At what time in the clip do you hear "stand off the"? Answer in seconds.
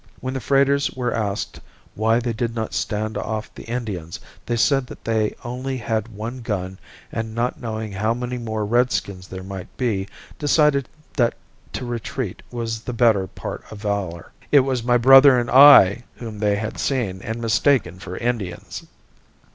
2.73-3.65